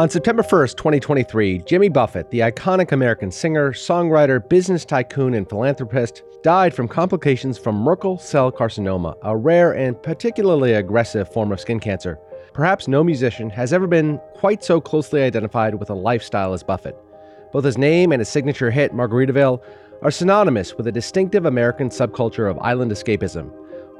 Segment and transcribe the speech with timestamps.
[0.00, 6.22] On September 1st, 2023, Jimmy Buffett, the iconic American singer, songwriter, business tycoon, and philanthropist,
[6.42, 11.78] died from complications from Merkel cell carcinoma, a rare and particularly aggressive form of skin
[11.78, 12.18] cancer.
[12.54, 16.96] Perhaps no musician has ever been quite so closely identified with a lifestyle as Buffett.
[17.52, 19.62] Both his name and his signature hit, Margaritaville,
[20.00, 23.52] are synonymous with a distinctive American subculture of island escapism.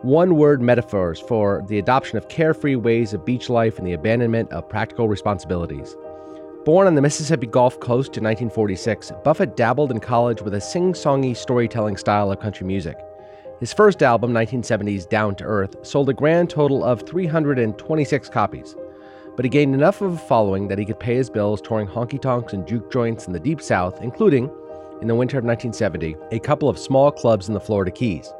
[0.02, 4.50] One word metaphors for the adoption of carefree ways of beach life and the abandonment
[4.50, 5.94] of practical responsibilities.
[6.64, 10.94] Born on the Mississippi Gulf Coast in 1946, Buffett dabbled in college with a sing
[10.94, 12.96] songy storytelling style of country music.
[13.58, 18.74] His first album, 1970's Down to Earth, sold a grand total of 326 copies.
[19.36, 22.18] But he gained enough of a following that he could pay his bills touring honky
[22.18, 24.50] tonks and juke joints in the Deep South, including,
[25.02, 28.32] in the winter of 1970, a couple of small clubs in the Florida Keys.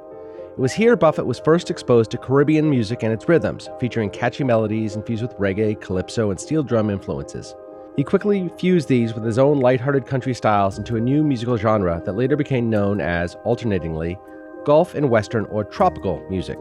[0.61, 4.45] It was here Buffett was first exposed to Caribbean music and its rhythms, featuring catchy
[4.45, 7.55] melodies infused with reggae, calypso, and steel drum influences.
[7.97, 12.03] He quickly fused these with his own lighthearted country styles into a new musical genre
[12.05, 14.19] that later became known as, alternatingly,
[14.67, 16.59] Gulf and Western or tropical music.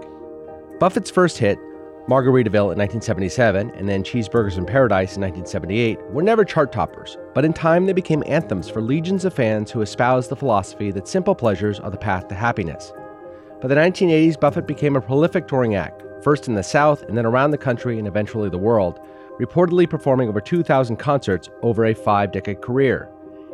[0.80, 1.60] Buffett's first hit,
[2.08, 7.44] Margaritaville in 1977 and then Cheeseburgers in Paradise in 1978, were never chart toppers, but
[7.44, 11.36] in time they became anthems for legions of fans who espoused the philosophy that simple
[11.36, 12.94] pleasures are the path to happiness.
[13.62, 17.26] By the 1980s, Buffett became a prolific touring act, first in the South and then
[17.26, 19.02] around the country and eventually the world,
[19.38, 23.10] reportedly performing over 2,000 concerts over a five decade career.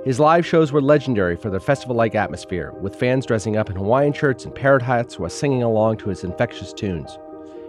[0.05, 3.75] His live shows were legendary for their festival like atmosphere, with fans dressing up in
[3.75, 7.17] Hawaiian shirts and parrot hats while singing along to his infectious tunes.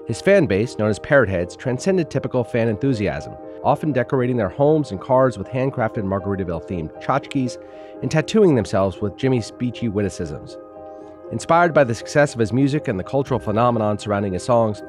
[0.06, 3.32] His fan base, known as Parrot Heads, transcended typical fan enthusiasm,
[3.64, 7.56] often decorating their homes and cars with handcrafted Margaritaville themed tchotchkes
[8.02, 10.58] and tattooing themselves with Jimmy's beachy witticisms.
[11.32, 14.82] Inspired by the success of his music and the cultural phenomenon surrounding his songs,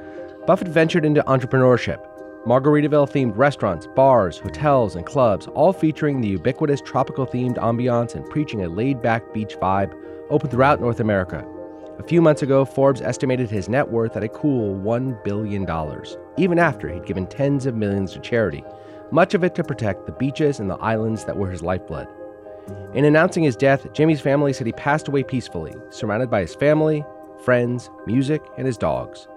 [0.45, 2.05] Buffett ventured into entrepreneurship.
[2.45, 8.29] Margaritaville themed restaurants, bars, hotels, and clubs, all featuring the ubiquitous tropical themed ambiance and
[8.29, 9.93] preaching a laid back beach vibe,
[10.29, 11.43] opened throughout North America.
[11.97, 15.65] A few months ago, Forbes estimated his net worth at a cool $1 billion,
[16.37, 18.63] even after he'd given tens of millions to charity,
[19.09, 22.07] much of it to protect the beaches and the islands that were his lifeblood.
[22.93, 27.05] In announcing his death, Jimmy's family said he passed away peacefully, surrounded by his family,
[27.43, 29.27] friends, music, and his dogs.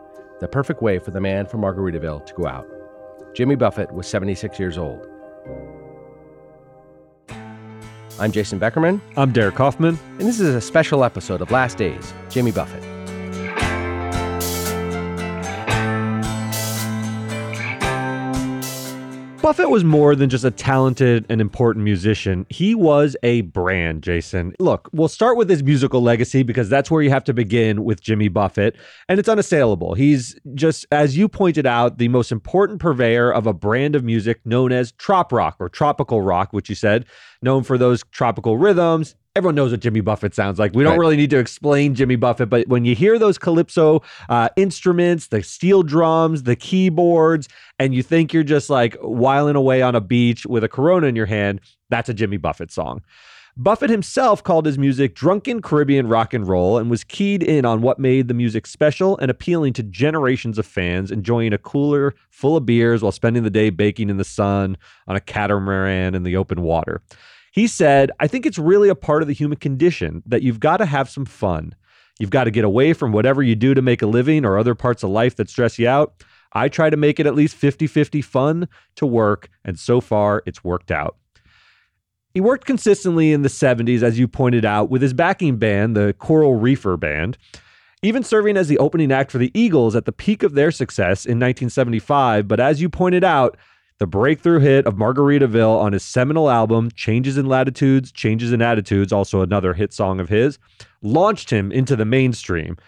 [0.40, 2.66] The perfect way for the man from Margaritaville to go out.
[3.34, 5.06] Jimmy Buffett was 76 years old.
[8.18, 9.98] I'm Jason Beckerman, I'm Derek Kaufman.
[10.18, 12.99] and this is a special episode of Last Days Jimmy Buffett.
[19.42, 22.44] Buffett was more than just a talented and important musician.
[22.50, 24.54] He was a brand, Jason.
[24.58, 28.02] Look, we'll start with his musical legacy because that's where you have to begin with
[28.02, 28.76] Jimmy Buffett,
[29.08, 29.94] and it's unassailable.
[29.94, 34.44] He's just, as you pointed out, the most important purveyor of a brand of music
[34.44, 37.06] known as trop rock or tropical rock, which you said,
[37.40, 39.14] known for those tropical rhythms.
[39.36, 40.74] Everyone knows what Jimmy Buffett sounds like.
[40.74, 40.98] We don't Right.
[40.98, 45.40] really need to explain Jimmy Buffett, but when you hear those calypso uh, instruments, the
[45.44, 47.48] steel drums, the keyboards,
[47.78, 51.14] and you think you're just like whiling away on a beach with a Corona in
[51.14, 51.60] your hand,
[51.90, 53.02] that's a Jimmy Buffett song.
[53.56, 57.82] Buffett himself called his music drunken Caribbean rock and roll and was keyed in on
[57.82, 62.56] what made the music special and appealing to generations of fans enjoying a cooler full
[62.56, 64.76] of beers while spending the day baking in the sun
[65.06, 67.00] on a catamaran in the open water.
[67.50, 70.78] He said, I think it's really a part of the human condition that you've got
[70.78, 71.74] to have some fun.
[72.18, 74.74] You've got to get away from whatever you do to make a living or other
[74.74, 76.22] parts of life that stress you out.
[76.52, 80.42] I try to make it at least 50 50 fun to work, and so far
[80.46, 81.16] it's worked out.
[82.34, 86.14] He worked consistently in the 70s, as you pointed out, with his backing band, the
[86.18, 87.36] Coral Reefer Band,
[88.02, 91.24] even serving as the opening act for the Eagles at the peak of their success
[91.24, 92.46] in 1975.
[92.46, 93.56] But as you pointed out,
[94.00, 99.12] the breakthrough hit of Margaritaville on his seminal album, Changes in Latitudes, Changes in Attitudes,
[99.12, 100.58] also another hit song of his,
[101.02, 102.78] launched him into the mainstream.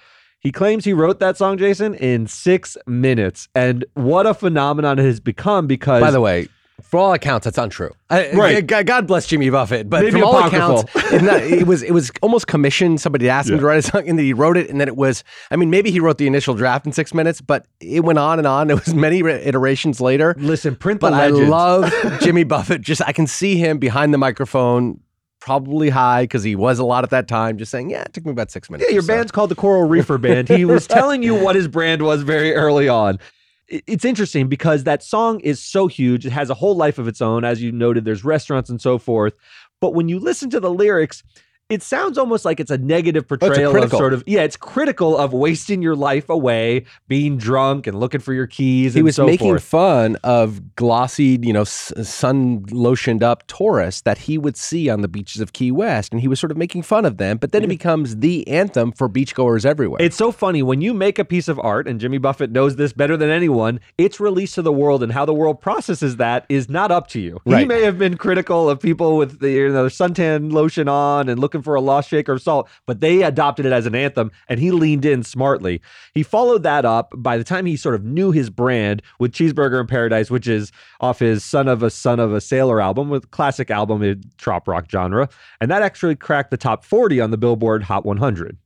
[0.40, 3.46] He claims he wrote that song, Jason, in six minutes.
[3.54, 6.00] And what a phenomenon it has become because.
[6.00, 6.48] By the way,
[6.92, 7.90] for all accounts, that's untrue.
[8.10, 8.66] I- Right.
[8.66, 10.80] God God bless Jimmy Buffett, but Maybe from all apocryphal.
[10.80, 13.00] accounts, it, not- it was it was almost commissioned.
[13.00, 14.96] Somebody asked him to write a song, and then he wrote it, and then it
[14.96, 15.24] was.
[15.50, 18.38] I mean, maybe he wrote the initial draft in six minutes, but it went on
[18.38, 18.70] and on.
[18.70, 20.34] It was many iterations later.
[20.38, 21.90] listen, print the But I love
[22.20, 22.82] Jimmy Buffett.
[22.82, 25.00] Just I can see him behind the microphone,
[25.40, 27.56] probably high because he was a lot at that time.
[27.56, 28.88] Just saying, yeah, it took me about six minutes.
[28.90, 30.48] Yeah, your so." band's called the Coral Reefer Band.
[30.50, 33.18] He was telling you what his brand was very early on.
[33.68, 36.26] It's interesting because that song is so huge.
[36.26, 37.44] It has a whole life of its own.
[37.44, 39.34] As you noted, there's restaurants and so forth.
[39.80, 41.22] But when you listen to the lyrics,
[41.72, 43.98] it sounds almost like it's a negative oh, portrayal of critical.
[43.98, 48.34] sort of yeah, it's critical of wasting your life away, being drunk and looking for
[48.34, 48.94] your keys.
[48.94, 49.64] He and was so making forth.
[49.64, 55.08] fun of glossy, you know, sun lotioned up tourists that he would see on the
[55.08, 57.38] beaches of Key West, and he was sort of making fun of them.
[57.38, 60.00] But then it becomes the anthem for beachgoers everywhere.
[60.02, 62.92] It's so funny when you make a piece of art, and Jimmy Buffett knows this
[62.92, 63.80] better than anyone.
[63.96, 67.20] It's released to the world, and how the world processes that is not up to
[67.20, 67.40] you.
[67.46, 71.38] He may have been critical of people with the you know, suntan lotion on and
[71.38, 74.60] looking for a lost shaker of salt, but they adopted it as an anthem, and
[74.60, 75.80] he leaned in smartly.
[76.14, 79.80] He followed that up by the time he sort of knew his brand with Cheeseburger
[79.80, 83.30] in Paradise, which is off his "Son of a Son of a Sailor" album, with
[83.30, 85.28] classic album in trop rock genre,
[85.60, 88.56] and that actually cracked the top 40 on the Billboard Hot 100.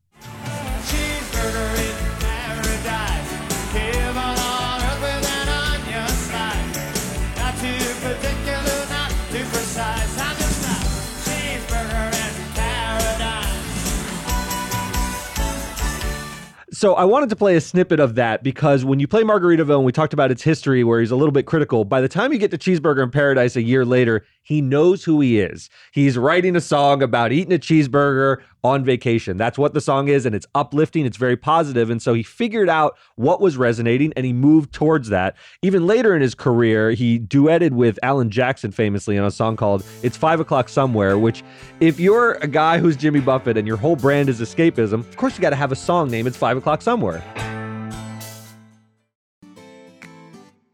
[16.77, 19.85] So I wanted to play a snippet of that because when you play Margaritaville and
[19.87, 22.39] we talked about its history where he's a little bit critical, by the time you
[22.39, 25.71] get to Cheeseburger in Paradise a year later, he knows who he is.
[25.93, 29.37] He's writing a song about eating a cheeseburger on vacation.
[29.37, 31.89] That's what the song is, and it's uplifting, it's very positive.
[31.89, 35.37] And so he figured out what was resonating and he moved towards that.
[35.63, 39.85] Even later in his career, he duetted with Alan Jackson famously on a song called
[40.03, 41.45] It's Five O'Clock Somewhere, which,
[41.79, 45.37] if you're a guy who's Jimmy Buffett and your whole brand is escapism, of course
[45.37, 47.23] you got to have a song named It's Five O'Clock Somewhere.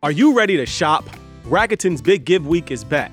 [0.02, 1.04] Are you ready to shop?
[1.44, 3.12] Rakuten's Big Give Week is back.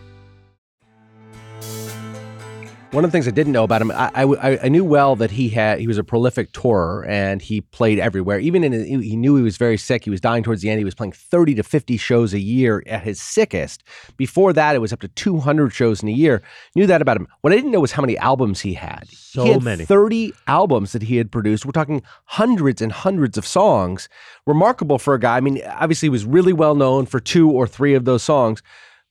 [2.91, 5.31] One of the things I didn't know about him, I, I, I knew well that
[5.31, 8.37] he had he was a prolific tourer and he played everywhere.
[8.39, 10.03] Even in he knew he was very sick.
[10.03, 10.79] He was dying towards the end.
[10.79, 13.85] He was playing thirty to fifty shows a year at his sickest.
[14.17, 16.41] Before that, it was up to two hundred shows in a year.
[16.75, 17.29] Knew that about him.
[17.39, 19.07] What I didn't know was how many albums he had.
[19.09, 19.85] So he had many.
[19.85, 21.65] thirty albums that he had produced.
[21.65, 24.09] We're talking hundreds and hundreds of songs.
[24.45, 25.37] Remarkable for a guy.
[25.37, 28.61] I mean, obviously, he was really well known for two or three of those songs.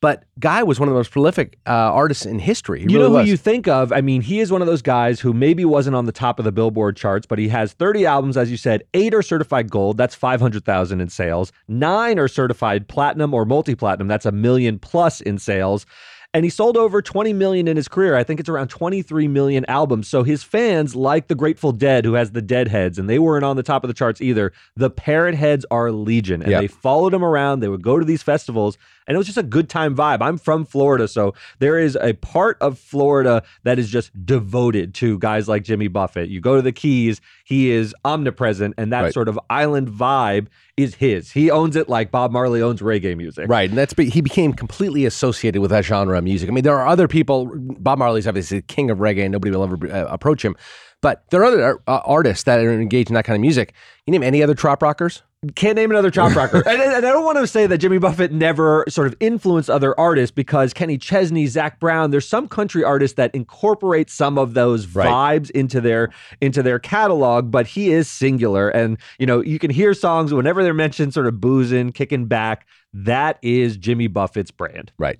[0.00, 2.80] But Guy was one of the most prolific uh, artists in history.
[2.80, 3.28] He you really know who was.
[3.28, 3.92] you think of?
[3.92, 6.46] I mean, he is one of those guys who maybe wasn't on the top of
[6.46, 8.82] the Billboard charts, but he has 30 albums, as you said.
[8.94, 9.98] Eight are certified gold.
[9.98, 11.52] That's 500,000 in sales.
[11.68, 14.08] Nine are certified platinum or multi-platinum.
[14.08, 15.84] That's a million plus in sales.
[16.32, 18.14] And he sold over 20 million in his career.
[18.14, 20.06] I think it's around 23 million albums.
[20.06, 23.56] So his fans, like the Grateful Dead, who has the Deadheads, and they weren't on
[23.56, 24.52] the top of the charts either.
[24.76, 26.60] The Parrot Heads are legion, and Yep.
[26.60, 27.58] they followed him around.
[27.60, 28.78] They would go to these festivals,
[29.10, 30.18] and it was just a good time vibe.
[30.22, 35.18] I'm from Florida, so there is a part of Florida that is just devoted to
[35.18, 36.28] guys like Jimmy Buffett.
[36.28, 39.12] You go to the Keys, he is omnipresent, and that Right.
[39.12, 41.32] sort of island vibe is his.
[41.32, 43.48] He owns it like Bob Marley owns reggae music.
[43.48, 46.48] Right, and that's he became completely associated with that genre of music.
[46.48, 47.50] I mean, there are other people.
[47.56, 50.54] Bob Marley's obviously the king of reggae, and nobody will ever uh, approach him.
[51.02, 53.72] But there are other uh, artists that are engaged in that kind of music.
[54.06, 55.22] You name any other trop rockers?
[55.54, 56.58] Can't name another trop rocker.
[56.68, 59.98] and, and I don't want to say that Jimmy Buffett never sort of influenced other
[59.98, 64.86] artists because Kenny Chesney, Zac Brown, there's some country artists that incorporate some of those
[64.94, 65.08] Right.
[65.08, 66.10] vibes into their
[66.42, 68.68] into their catalog, but he is singular.
[68.68, 72.66] And you know, you can hear songs whenever they're mentioned, sort of boozing, kicking back.
[72.92, 74.92] That is Jimmy Buffett's brand.
[74.98, 75.18] Right.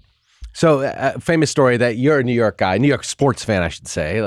[0.52, 3.69] So, uh, famous story that you're a New York guy, New York sports fan, I
[3.69, 4.21] should say,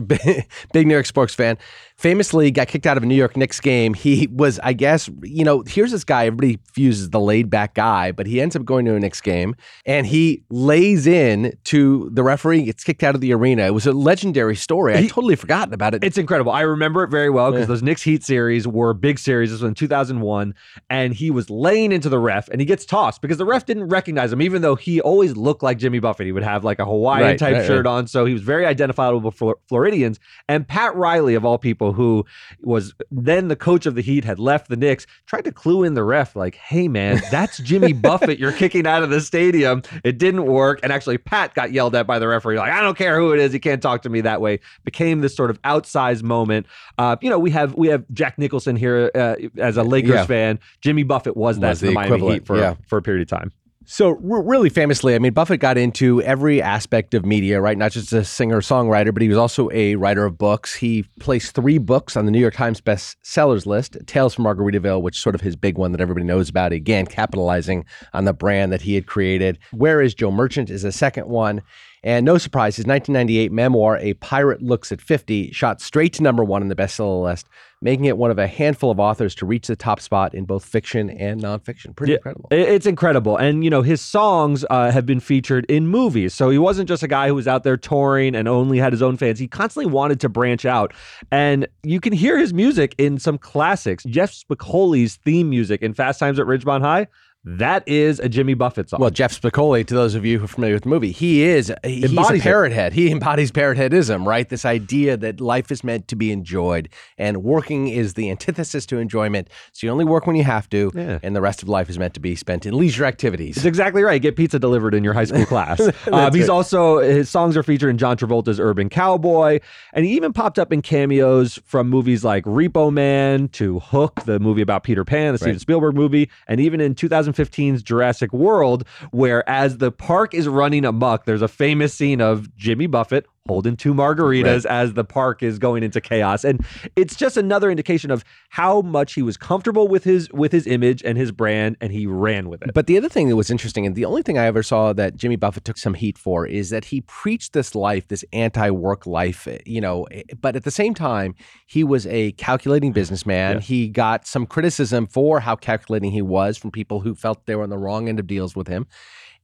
[0.00, 1.56] big, big New York sports fan.
[2.02, 3.94] Famously, got kicked out of a New York Knicks game.
[3.94, 6.26] He was, I guess, you know, here's this guy.
[6.26, 9.20] Everybody views as the laid back guy, but he ends up going to a Knicks
[9.20, 9.54] game
[9.86, 12.64] and he lays in to the referee.
[12.64, 13.62] Gets kicked out of the arena.
[13.62, 14.96] It was a legendary story.
[14.96, 16.02] I totally forgotten about it.
[16.02, 16.50] It's incredible.
[16.50, 17.66] I remember it very well because Yeah.
[17.74, 19.50] those Knicks Heat series were big series.
[19.52, 20.54] This was in 2001.
[20.90, 23.84] And he was laying into the ref and he gets tossed because the ref didn't
[23.86, 26.26] recognize him, even though he always looked like Jimmy Buffett.
[26.26, 28.08] He would have like a Hawaiian Right, type right, shirt on.
[28.08, 30.18] So he was very identifiable for Floridians.
[30.48, 32.24] And Pat Riley, of all people, Who
[32.60, 35.94] was then the coach of the Heat, had left the Knicks, tried to clue in
[35.94, 39.82] the ref, like, hey, man, that's Jimmy Buffett you're kicking out of the stadium.
[40.04, 40.80] It didn't work.
[40.82, 43.38] And actually, Pat got yelled at by the referee, like, I don't care who it
[43.40, 43.52] is.
[43.54, 44.60] You can't talk to me that way.
[44.84, 46.66] Became this sort of outsized moment.
[46.98, 50.26] Uh, you know, we have we have Jack Nicholson here uh, as a Lakers Yeah.
[50.26, 50.58] fan.
[50.80, 52.74] Jimmy Buffett was that Was in the the Miami Heat for, yeah.
[52.86, 53.52] for a period of time.
[53.86, 57.76] So, re- really famously, I mean, Buffett got into every aspect of media, right?
[57.76, 60.74] Not just a singer songwriter, but he was also a writer of books.
[60.74, 65.16] He placed three books on the New York Times bestsellers list Tales from Margaritaville, which
[65.16, 66.72] is sort of his big one that everybody knows about.
[66.72, 69.58] Again, capitalizing on the brand that he had created.
[69.72, 71.62] Where is Joe Merchant is a second one.
[72.04, 76.42] And no surprise, his 1998 memoir, A Pirate Looks at 50, shot straight to number
[76.42, 77.46] one on the bestseller list,
[77.80, 80.64] making it one of a handful of authors to reach the top spot in both
[80.64, 81.94] fiction and nonfiction.
[81.94, 82.48] Pretty Yeah, incredible.
[82.50, 83.36] It's incredible.
[83.36, 86.34] And, you know, his songs uh, have been featured in movies.
[86.34, 89.02] So he wasn't just a guy who was out there touring and only had his
[89.02, 89.38] own fans.
[89.38, 90.92] He constantly wanted to branch out.
[91.30, 94.02] And you can hear his music in some classics.
[94.04, 97.06] Jeff Spicoli's theme music in Fast Times at Ridgemont High,
[97.44, 99.00] that is a Jimmy Buffett song.
[99.00, 101.72] Well, Jeff Spicoli, to those of you who are familiar with the movie, he is
[101.84, 102.92] he's a Embodies parrot head.
[102.92, 104.48] He embodies parrot headism, right?
[104.48, 108.98] This idea that life is meant to be enjoyed and working is the antithesis to
[108.98, 109.48] enjoyment.
[109.72, 111.18] So you only work when you have to, Yeah.
[111.22, 113.56] and the rest of life is meant to be spent in leisure activities.
[113.56, 114.22] It's exactly right.
[114.22, 115.80] Get pizza delivered in your high school class.
[116.12, 116.50] um, he's it.
[116.50, 119.58] also his songs are featured in John Travolta's Urban Cowboy,
[119.92, 124.38] and he even popped up in cameos from movies like Repo Man to Hook, the
[124.38, 126.94] movie about Peter Pan, the Steven Spielberg movie, and even in
[127.32, 132.54] 2015's Jurassic World, where as the park is running amok, there's a famous scene of
[132.56, 137.36] Jimmy Buffett holding two margaritas as the park is going into chaos and it's just
[137.36, 141.32] another indication of how much he was comfortable with his with his image and his
[141.32, 144.04] brand and he ran with it But the other thing that was interesting, and the
[144.04, 147.00] only thing I ever saw that Jimmy Buffett took some heat for, is that he
[147.02, 150.04] preached this life, this anti-work life, you know.
[150.04, 151.34] eh, But at the same time,
[151.66, 153.56] he was a calculating businessman.
[153.56, 153.60] Yeah.
[153.60, 157.64] He got some criticism for how calculating he was from people who felt they were
[157.64, 158.86] on the wrong end of deals with him.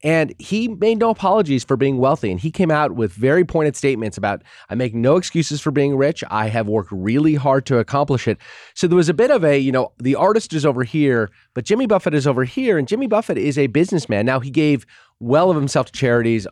[0.04, 2.30] And he made no apologies for being wealthy.
[2.30, 5.96] And he came out with very pointed statements about, I make no excuses for being
[5.96, 6.22] rich.
[6.30, 8.38] I have worked really hard to accomplish it.
[8.74, 11.64] So there was a bit of a, you know, the artist is over here, but
[11.64, 12.78] Jimmy Buffett is over here.
[12.78, 14.24] And Jimmy Buffett is a businessman.
[14.24, 14.86] Now, he gave
[15.20, 16.46] well of himself to charities.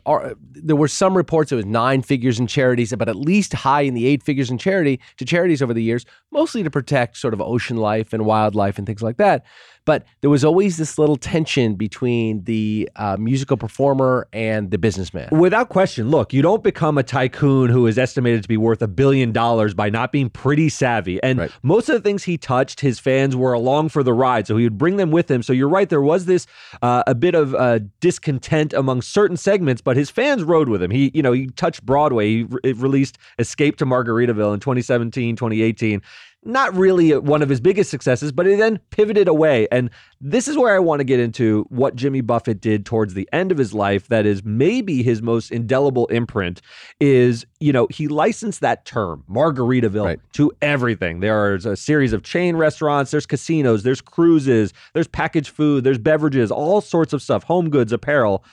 [0.53, 3.93] There were some reports it was nine figures in charities, but at least high in
[3.93, 7.41] the eight figures in charity to charities over the years, mostly to protect sort of
[7.41, 9.45] ocean life and wildlife and things like that.
[9.85, 15.29] But there was always this little tension between the uh, musical performer and the businessman.
[15.31, 18.87] Without question, look, you don't become a tycoon who is estimated to be worth a
[18.89, 21.23] billion dollars by not being pretty savvy.
[21.23, 21.51] And Right.
[21.63, 24.45] most of the things he touched, his fans were along for the ride.
[24.45, 25.41] So he would bring them with him.
[25.41, 26.47] So you're right, there was this
[26.81, 30.91] uh, a bit of uh, discontent among certain segments, but his fans rode with him.
[30.91, 32.27] He, you know, he touched Broadway.
[32.27, 36.01] He re- released Escape to Margaritaville in 2017, 2018
[36.47, 39.67] not really one of his biggest successes, but he then pivoted away.
[39.71, 39.89] And
[40.21, 43.51] this is where I want to get into what Jimmy Buffett did towards the end
[43.51, 46.61] of his life that is maybe his most indelible imprint
[46.99, 50.19] is, you know, he licensed that term, Margaritaville, Right.
[50.33, 51.19] to everything.
[51.19, 56.49] There's a series of chain restaurants, there's casinos, there's cruises, there's packaged food, there's beverages,
[56.51, 58.43] all sorts of stuff, home goods, apparel.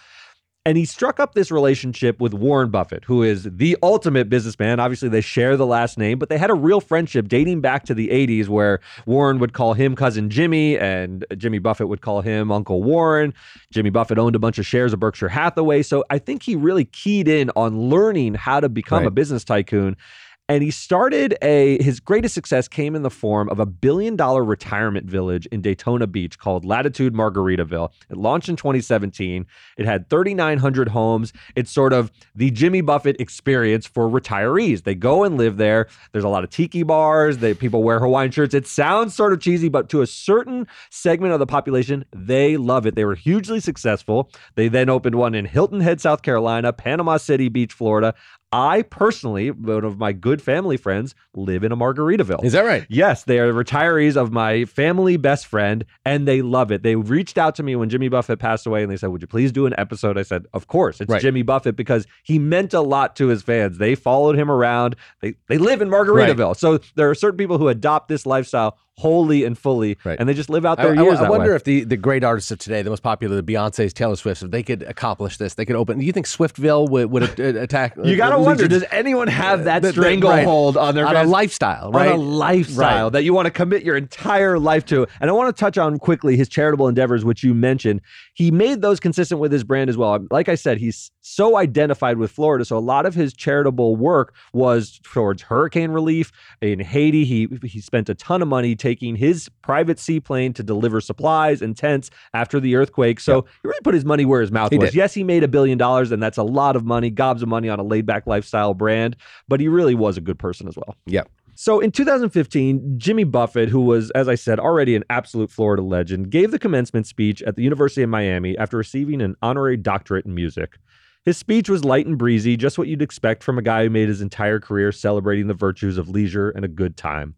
[0.67, 4.81] And he struck up this relationship with Warren Buffett, who is the ultimate businessman.
[4.81, 7.93] Obviously, they share the last name, but they had a real friendship dating back to
[7.93, 12.51] the 80s where Warren would call him cousin Jimmy and Jimmy Buffett would call him
[12.51, 13.35] Uncle Warren.
[13.73, 15.83] Jimmy Buffett owned a bunch of shares of Berkshire Hathaway.
[15.83, 19.09] So I think he really keyed in on learning how to become Right.
[19.09, 19.99] a business tycoon.
[20.47, 24.45] And he started a his greatest success came in the form of a billion dollar
[24.45, 27.91] retirement village in Daytona Beach called Latitude Margaritaville.
[28.11, 29.47] It launched in 2017.
[29.79, 31.33] It had 3,900 homes.
[31.57, 34.85] It's sort of the Jimmy Buffett experience for retirees.
[34.85, 35.89] They go and live there.
[36.13, 37.39] There's a lot of tiki bars.
[37.39, 38.53] They people wear Hawaiian shirts.
[38.53, 42.85] It sounds sort of cheesy, but to a certain segment of the population, they love
[42.85, 42.97] it.
[42.97, 44.31] They were hugely successful.
[44.57, 48.15] They then opened one in Hilton Head, South Carolina, Panama City Beach, Florida.
[48.55, 52.45] I personally, one of my good family friends, live in a Margaritaville.
[52.45, 52.87] Is that right?
[52.89, 56.85] Yes, they are retirees of my family best friend, and they love it.
[56.85, 59.27] They reached out to me when Jimmy Buffett passed away, and they said, "Would you
[59.27, 61.21] please do an episode?" I said, "Of course." It's Right.
[61.21, 63.79] Jimmy Buffett because he meant a lot to his fans.
[63.79, 64.95] They followed him around.
[65.21, 69.45] They they live in Margaritaville, so there are certain people who adopt this lifestyle wholly
[69.45, 70.19] and fully, Right.
[70.21, 71.57] and they just live out their I- years I that wonder way.
[71.57, 74.51] if the, the great artists of today, the most popular, the Beyonce's, Taylor Swift's, if
[74.53, 75.99] they could accomplish this, they could open.
[75.99, 77.97] Do you think Swiftville would, would uh, attack?
[78.03, 81.25] You gotta uh, wonder: Does anyone have that that- that- stranglehold on their on a
[81.25, 82.09] lifestyle, right?
[82.09, 83.13] on a lifestyle Right.
[83.15, 85.07] that you want to commit your entire life to.
[85.21, 88.01] And I want to touch on quickly his charitable endeavors, which you mentioned.
[88.35, 90.25] He made those consistent with his brand as well.
[90.31, 92.67] Like I said, he's so identified with Florida.
[92.67, 97.25] So a lot of his charitable work was towards hurricane relief in Haiti.
[97.25, 101.75] He he spent a ton of money taking his private seaplane to deliver supplies and
[101.75, 103.21] tents after the earthquake.
[103.21, 104.91] So he really put his money where his mouth He was.
[104.91, 104.97] did.
[104.97, 107.71] Yes, he made a billion dollars, and that's a lot of money, gobs of money
[107.71, 109.17] on a laid back lifestyle brand,
[109.49, 110.95] but he really was a good person as well.
[111.07, 111.31] Yep.
[111.57, 116.31] So in 2015, Jimmy Buffett, who was, as I said, already an absolute Florida legend,
[116.31, 120.35] gave the commencement speech at the University of Miami after receiving an honorary doctorate in
[120.35, 120.77] music.
[121.25, 124.09] His speech was light and breezy, just what you'd expect from a guy who made
[124.09, 127.35] his entire career celebrating the virtues of leisure and a good time.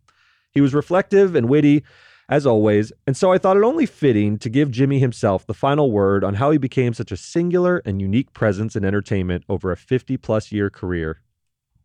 [0.50, 1.84] He was reflective and witty,
[2.28, 5.92] as always, and so I thought it only fitting to give Jimmy himself the final
[5.92, 9.76] word on how he became such a singular and unique presence in entertainment over a
[9.76, 11.20] 50 plus year career.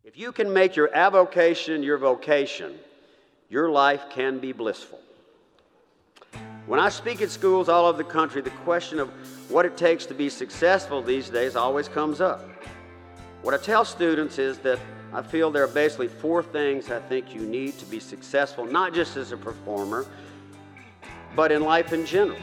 [0.02, 2.74] If you can make your avocation your vocation,
[3.48, 4.98] your life can be blissful.
[6.66, 9.08] When I speak at schools all over the country, the question of
[9.50, 12.48] what it takes to be successful these days always comes up.
[13.42, 14.78] What I tell students is that
[15.12, 18.94] I feel there are basically four things I think you need to be successful, not
[18.94, 20.06] just as a performer,
[21.34, 22.38] but in life in general,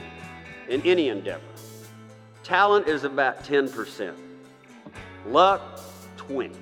[0.68, 1.42] in any endeavor.
[2.44, 4.14] Talent is about 10%,
[5.28, 5.80] luck,
[6.18, 6.56] 20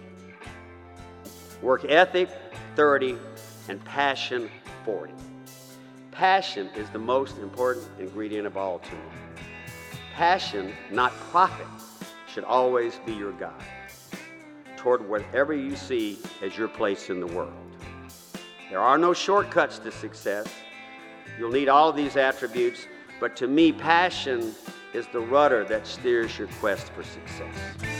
[1.62, 2.30] work ethic
[2.76, 3.18] 30
[3.68, 4.50] and passion
[4.86, 5.14] 40
[6.18, 9.44] passion is the most important ingredient of all to me.
[10.16, 11.68] Passion not profit
[12.28, 13.54] should always be your guide
[14.78, 17.54] toward whatever you see as your place in the world.
[18.72, 20.52] There are no shortcuts to success.
[21.38, 22.88] You'll need all of these attributes
[23.20, 24.56] but to me passion
[24.96, 27.97] is the rudder that steers your quest for success